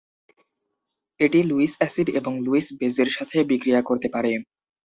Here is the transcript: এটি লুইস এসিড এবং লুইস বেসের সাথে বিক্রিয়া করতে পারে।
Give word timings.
এটি 1.19 1.39
লুইস 1.43 1.73
এসিড 1.79 2.07
এবং 2.19 2.33
লুইস 2.45 2.67
বেসের 2.79 3.09
সাথে 3.11 3.37
বিক্রিয়া 3.49 3.81
করতে 3.81 4.07
পারে। 4.09 4.31